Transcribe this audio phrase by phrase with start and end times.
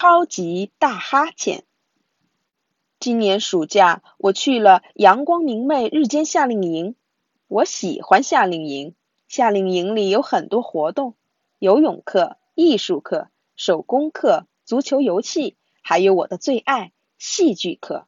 [0.00, 1.64] 超级大哈欠。
[2.98, 6.94] 今年暑假，我去了阳光明媚日间夏令营。
[7.48, 8.94] 我喜欢夏令营，
[9.28, 11.16] 夏令营里有很多活动：
[11.58, 18.06] 游泳课、艺术课、手工课、足球游戏，还有我的最爱——戏剧课。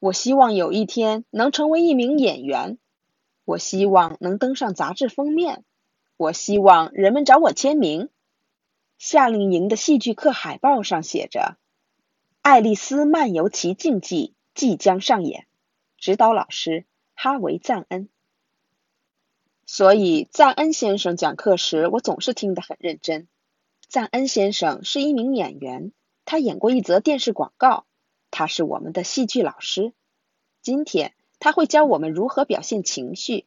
[0.00, 2.78] 我希望有一天能成为一名演员。
[3.44, 5.62] 我希望能登上杂志封面。
[6.16, 8.08] 我希望人们找我签名。
[9.02, 11.40] 夏令营的戏剧课海报上写着。
[12.42, 15.46] 《爱丽丝漫游奇境记》即将上演，
[15.96, 16.84] 指导老师
[17.14, 18.10] 哈维·赞恩。
[19.64, 23.26] 所以，赞恩先生讲课时，我总是听得很认真。
[23.88, 25.92] 赞恩先生是一名演员，
[26.26, 27.86] 他演过一则电视广告。
[28.30, 29.94] 他是我们的戏剧老师。
[30.60, 33.46] 今天，他会教我们如何表现情绪。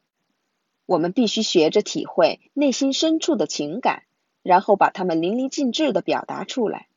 [0.88, 4.05] 我们必须学着体会内心深处的情感，
[4.44, 6.88] 然后把它们淋漓尽致地表达出来。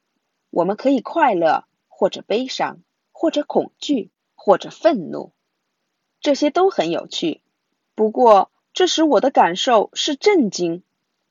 [0.50, 1.64] 我们可以快乐。
[1.98, 5.32] 或者悲伤，或者恐惧，或者愤怒，
[6.20, 7.40] 这些都很有趣。
[7.94, 10.82] 不过，这时我的感受是震惊，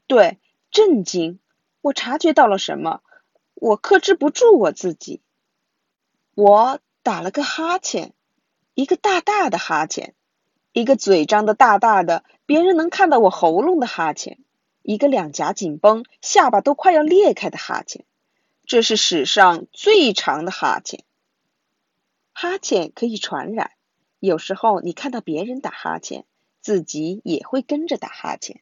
[0.07, 0.39] 对，
[0.72, 1.38] 震惊。
[1.81, 3.03] 我察觉到了什么？
[3.53, 5.22] 我克制不住我自己。
[6.33, 8.16] 我打了个哈欠，
[8.73, 10.16] 一个大大的哈欠，
[10.73, 14.39] 一个嘴张的大大的，别人能看到我喉咙的哈欠，
[14.86, 18.05] 一个两颊紧绷、下巴都快要裂开的哈欠。
[18.66, 21.03] 这是史上最长的哈欠。
[22.33, 23.72] 哈欠可以传染，
[24.19, 26.25] 有时候你看到别人打哈欠，
[26.61, 28.61] 自己也会跟着打哈欠。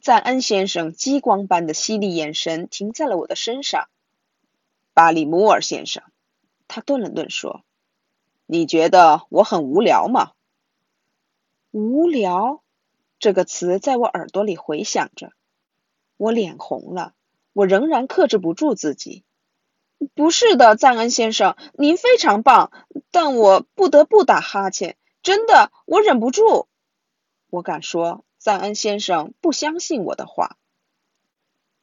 [0.00, 3.88] 赞恩先生激光般的犀利眼神停在了我的身上。
[4.94, 6.04] 巴里摩尔先生，
[6.68, 7.64] 他顿了顿说
[8.46, 10.32] ：“你觉得我很无聊吗？”
[11.72, 12.62] 无聊
[13.18, 15.32] 这个词在我耳朵里回响着，
[16.16, 17.14] 我脸红了。
[17.52, 19.24] 我仍然克制不住自己。
[20.14, 22.70] 不是的，赞恩先生，您非常棒，
[23.10, 24.96] 但我不得不打哈欠。
[25.22, 26.68] 真的，我忍不住。
[27.48, 30.58] 我敢说，赞恩先生不相信我的话。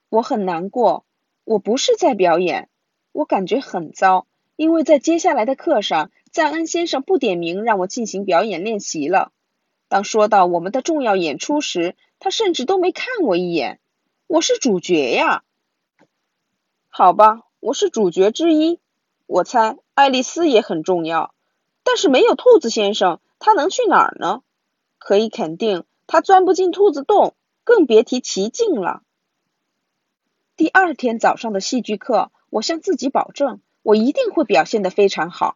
[0.10, 1.06] 我很难过。
[1.44, 2.70] 我不是在表演。
[3.12, 9.33] 我感觉很糟，因为在接下来的课上，赞恩先生不点名让我进行表演练习了。
[9.94, 13.80] 当说到我们的重要演出时，他甚至都没看我一眼。
[14.26, 15.44] 我是主角呀。
[16.90, 18.80] 好吧，我是主角之一。
[19.28, 21.36] 我猜爱丽丝也很重要，
[21.84, 24.42] 但是没有兔子先生，他能去哪儿呢？
[24.98, 29.04] 可以肯定，他钻不进兔子洞，更别提奇境了。
[30.56, 35.56] 第二天早上的戏剧课，我向自己保证，我一定会表现得非常好。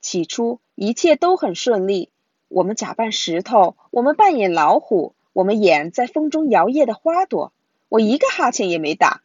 [0.00, 2.10] 起初一切都很顺利，
[2.52, 7.50] 我们假扮石头，我们扮演老虎，我们演在风中摇曳的花朵。
[7.88, 9.22] 我一个哈欠也没打。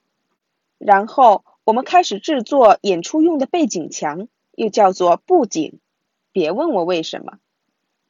[0.78, 5.80] 然后我们开始制作演出用的背景墙，又叫做布景。
[6.32, 7.40] 别问我为什么。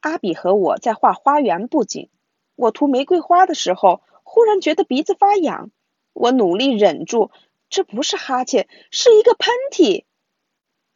[0.02, 2.10] 阿比和我在画花园布景。
[2.56, 5.72] 我涂玫瑰花的时候，忽然觉得鼻子发痒。
[6.14, 7.32] 我努力忍住，
[7.70, 10.04] 这不是哈欠，是一个喷嚏。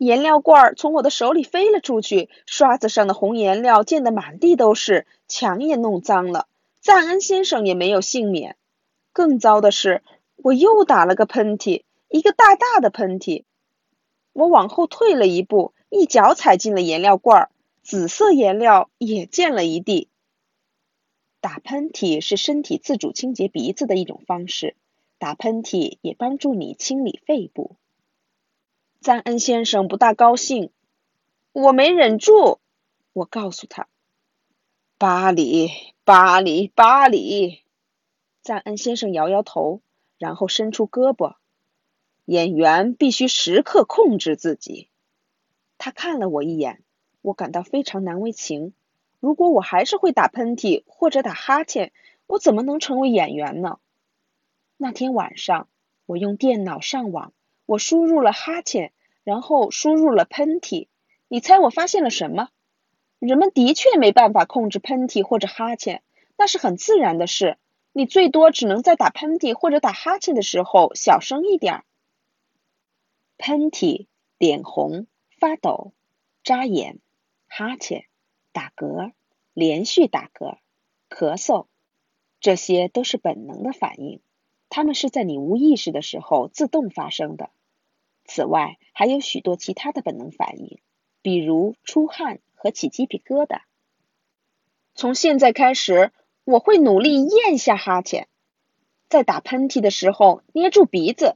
[0.03, 6.47] 颜料罐从我的手里飞了出去，刷子上的红颜料溅得满地都是，墙也弄脏了。
[6.79, 8.57] 赞恩先生也没有幸免。
[9.13, 10.01] 更糟的是。
[10.37, 13.43] 我又打了个喷嚏，一个大大的喷嚏。
[14.33, 17.49] 我往后退了一步，一脚踩进了颜料罐儿，
[17.83, 20.09] 紫色颜料也溅了一地。
[21.41, 24.75] 打喷嚏是身体自主清洁鼻子的一种方式，
[25.19, 27.75] 打喷嚏也帮助你清理肺部。
[29.01, 30.69] 赞恩先生不大高兴，
[31.53, 32.59] 我没忍住，
[33.13, 33.87] 我告诉他
[34.99, 35.71] ：“巴黎，
[36.03, 37.63] 巴黎，巴黎。”
[38.43, 39.81] 赞恩先生摇摇头。
[40.19, 41.37] 然后伸出胳膊，
[42.25, 44.87] 演员必须时刻控制自己。
[45.79, 46.83] 他看了我一眼，
[47.23, 48.75] 我感到非常难为情。
[49.19, 51.91] 如果我还是会打喷嚏或者打哈欠，
[52.27, 53.79] 我怎么能成为演员呢？
[54.77, 55.67] 那天晚上，
[56.05, 57.33] 我用电脑上网，
[57.65, 58.91] 我输入了哈欠，
[59.23, 60.87] 然后输入了喷嚏。
[61.27, 62.49] 你猜我发现了什么？
[63.19, 66.03] 人们的确没办法控制喷嚏或者哈欠，
[66.37, 67.57] 那是很自然的事。
[67.93, 71.83] 你最多只能在打喷嚏或者打哈欠的时候小声一点儿。
[73.37, 74.07] 喷嚏、
[74.37, 75.07] 脸红、
[75.39, 75.93] 发抖、
[76.43, 76.99] 眨眼、
[77.47, 78.05] 哈欠、
[78.51, 79.11] 打嗝、
[79.53, 80.57] 连续打嗝、
[81.09, 81.67] 咳嗽，
[82.39, 84.21] 这些都是本能的反应，
[84.71, 87.51] 它们是在你无意识的时候自动发生的。
[88.25, 90.79] 此外，还有许多其他的本能反应，
[91.21, 93.61] 比如出汗和起鸡皮疙瘩。
[94.95, 96.11] 从现在开始。
[96.43, 98.27] 我会努力咽下哈欠，
[99.07, 101.35] 在打喷嚏的时候捏住鼻子。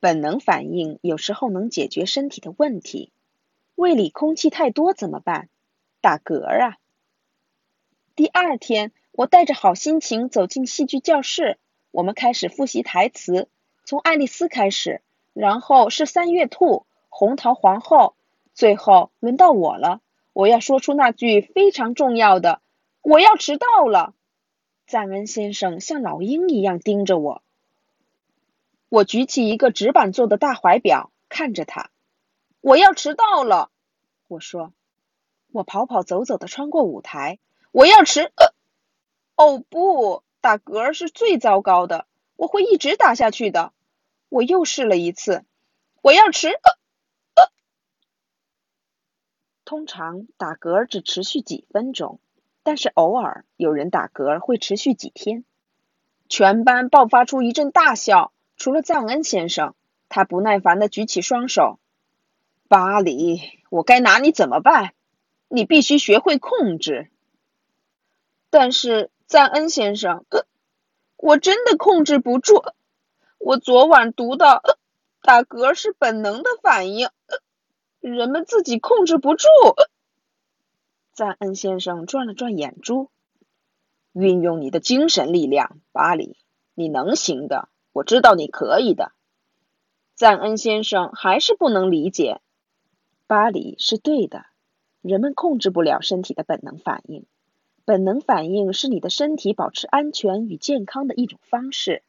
[0.00, 3.12] 本能反应有时候能解决身体的问题。
[3.74, 5.50] 胃里空气太多怎么办？
[6.00, 6.78] 打嗝啊！
[8.16, 11.56] 第二天，我带着好心情走进戏剧教室，
[11.90, 13.48] 我们开始复习台词，
[13.86, 15.00] 从爱丽丝开始，
[15.32, 18.14] 然后是三月兔、红桃皇后，
[18.52, 20.02] 最后轮到我了。
[20.34, 22.60] 我要说出那句非常重要的
[23.00, 24.12] ：“我要迟到了。”
[24.86, 27.42] 赞恩先生像老鹰一样盯着我。
[28.90, 31.88] 我举起一个纸板做的大怀表，看着他。
[32.60, 33.70] 我要迟到了，
[34.28, 34.74] 我说。
[35.52, 37.38] 我跑跑走走的穿过舞台。
[37.72, 38.55] 我要迟呃。
[39.36, 42.06] 哦不，打嗝是最糟糕的，
[42.36, 43.72] 我会一直打下去的。
[44.28, 45.44] 我又试了一次。
[46.02, 46.50] 我要迟。
[49.64, 52.20] 通常打嗝只持续几分钟，
[52.62, 55.44] 但是偶尔有人打嗝会持续几天。
[56.28, 58.32] 全班爆发出一阵大笑。
[58.56, 59.74] 除了赞恩先生，
[60.08, 61.78] 他不耐烦的举起双手。
[62.68, 64.94] 巴里，我该拿你怎么办？
[65.48, 67.10] 你必须学会控制。
[68.48, 70.24] 但是赞恩先生，
[71.16, 72.62] 我真的控制不住。
[73.38, 74.62] 我昨晚读到，
[75.20, 77.08] 打嗝是本能的反应，
[77.98, 79.48] 人们自己控制不住。
[81.12, 83.10] 赞恩先生转了转眼珠，
[84.12, 86.36] 运用你的精神力量，巴里，
[86.74, 87.68] 你能行的。
[87.92, 89.10] 我知道你可以的，
[90.14, 92.40] 赞恩先生还是不能理解。
[93.26, 94.46] 巴里是对的，
[95.00, 97.26] 人们控制不了身体的本能反应，
[97.86, 102.02] 本能反应是你的身体保持安全与健康的一种方式。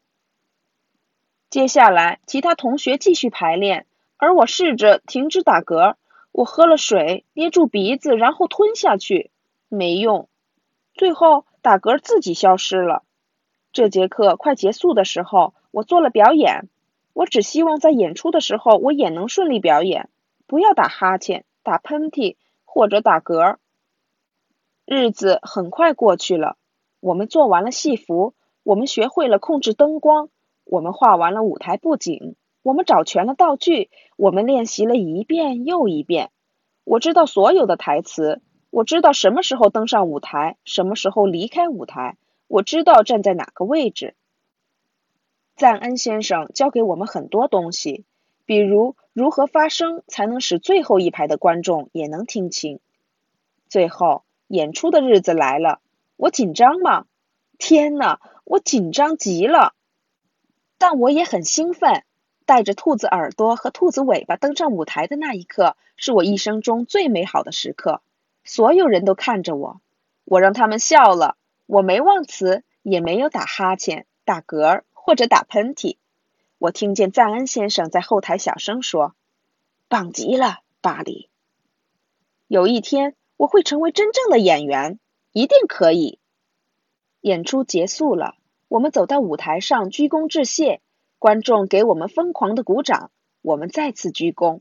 [1.48, 3.86] 接下来，其他同学继续排练，
[4.18, 5.94] 而我试着停止打嗝。
[6.32, 9.30] 我喝了水，捏住鼻子，然后吞下去，
[9.68, 10.28] 没用。
[10.92, 13.04] 最后，打嗝自己消失了。
[13.72, 15.54] 这节课快结束的时候。
[15.70, 16.70] 我做了表演，
[17.12, 20.08] 我只希望在演出的时候我也能顺利表演，
[20.46, 23.58] 不要打哈欠、打喷嚏或者打嗝。
[24.90, 26.56] 日子很快过去了，
[27.00, 28.32] 我们做完了戏服，
[28.62, 30.30] 我们学会了控制灯光，
[30.64, 36.30] 我们画完了舞台布景，我们找全了道具，我们练习了一遍又一遍。
[36.84, 38.40] 我知道所有的台词，
[38.70, 44.14] 我知道什么时候登上舞台，什么时候离开舞台，我知道站在哪个位置。
[45.54, 48.06] 赞恩先生教给我们很多东西，
[48.46, 52.80] 比如如何发声才能使最后一排的观众也能听清。
[53.68, 55.80] 最后演出的日子来了，
[56.16, 57.06] 我紧张吗？
[57.58, 59.74] 天呐，我紧张极了！
[60.76, 62.04] 但我也很兴奋。
[62.44, 68.02] 带着兔子耳朵和兔子尾巴登上舞台的那一刻，是我一生中最美好的时刻。
[68.42, 69.80] 所有人都看着我，
[70.24, 71.36] 我让他们笑了。
[71.66, 74.82] 我没忘词，也没有打哈欠、打嗝。
[74.92, 75.96] 或者打喷嚏，
[76.58, 79.14] 我听见赞恩先生在后台小声说
[79.88, 81.30] ：“棒极了，巴里。
[82.46, 85.00] 有一天我会成为真正的演员，
[85.32, 86.18] 一定可以。”
[87.22, 88.34] 演出结束了，
[88.68, 90.82] 我们走到舞台上鞠躬致谢，
[91.18, 94.60] 观众给我们疯狂的鼓掌，我们再次鞠躬。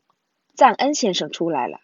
[0.54, 1.82] 赞恩先生出来了。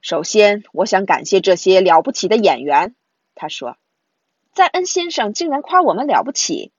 [0.00, 2.96] 首先，我想感谢这些了不起的演员，
[3.34, 3.76] 他说。
[4.52, 6.72] 赞恩先生竟然夸我们了不起。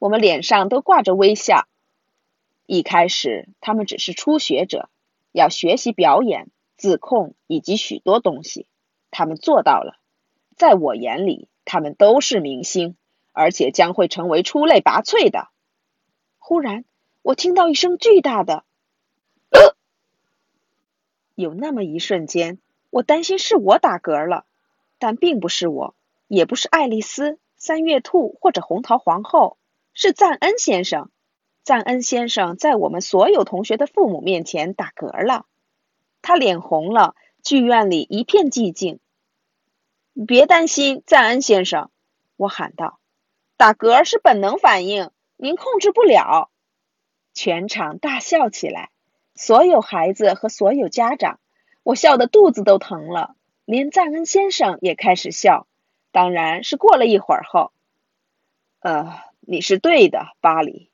[0.00, 1.68] 我们脸上都挂着微笑。
[2.66, 4.88] 一开始，他们只是初学者，
[5.30, 6.48] 要学习表演、
[6.80, 8.66] 自控以及许多东西。
[9.10, 10.00] 他们做到了。
[10.56, 12.96] 在我眼里，他们都是明星，
[13.32, 15.48] 而且将会成为出类拔萃的。
[16.38, 16.86] 忽然，
[17.20, 18.64] 我听到一声巨大的
[19.50, 19.76] “呃”，
[21.36, 22.58] 有那么一瞬间，
[22.88, 24.46] 我担心是我打嗝了，
[24.98, 25.94] 但并不是我，
[26.28, 29.58] 也不是爱丽丝、三月兔或者红桃皇后。
[29.92, 31.10] 是赞恩先生，
[31.62, 35.46] 赞恩先生在我们所有同学的父母面前打嗝了，
[36.22, 39.00] 他脸红了，剧院里一片寂静。
[40.26, 41.90] 别担心，赞恩先生，
[42.36, 42.98] 我喊道，
[43.56, 46.50] 打嗝是本能反应，您控制不了。
[47.32, 48.90] 全场大笑起来，
[49.34, 51.40] 所有孩子和所有家长，
[51.82, 53.34] 我笑得肚子都疼了，
[53.64, 55.66] 连赞恩先生也开始笑，
[56.12, 57.72] 当然是过了一会儿后，
[58.80, 59.20] 呃。
[59.42, 60.90] 你是对的，巴里，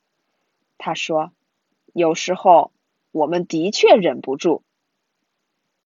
[0.79, 1.31] 他说
[1.93, 2.71] ：“有时候
[3.11, 4.63] 我们的确忍不住。”